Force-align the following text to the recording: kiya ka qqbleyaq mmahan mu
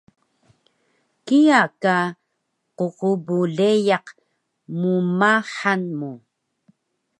kiya 1.25 1.61
ka 1.83 1.97
qqbleyaq 2.77 4.07
mmahan 4.81 5.81
mu 5.99 6.11